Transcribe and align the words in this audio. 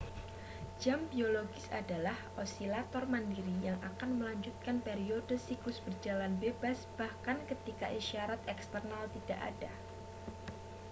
jam 0.83 0.99
biologis 1.13 1.65
adalah 1.79 2.17
osilator 2.43 3.03
mandiri 3.13 3.53
yang 3.67 3.77
akan 3.89 4.09
melanjutkan 4.19 4.77
periode 4.87 5.35
siklus 5.45 5.77
berjalan 5.85 6.33
bebas 6.41 6.77
bahkan 6.99 7.37
ketika 7.51 7.85
isyarat 7.99 8.41
eksternal 8.53 9.03
tidak 9.15 9.37
ada 9.51 9.69